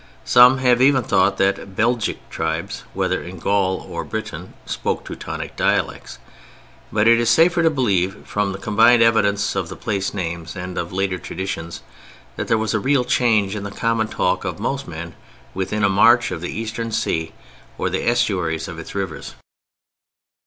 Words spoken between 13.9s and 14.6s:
talk of